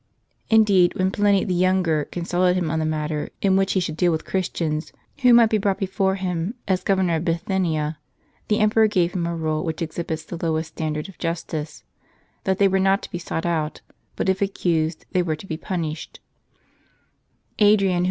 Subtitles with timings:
[0.49, 4.11] Indeed, when Pliny the younger consulted him on the manner in which he should deal
[4.11, 4.31] with 13 w
[4.81, 7.99] Christians, who might be brought before him as governor of Bithynia,
[8.47, 11.83] the emperor gave him a rule which exhibits the lowest standard of justice:
[12.45, 13.81] that they were not to be sought out;
[14.15, 17.61] but if accused, they were to be punished, Adrian, who St.
[17.61, 17.97] Ignatius, bishop of Antioch.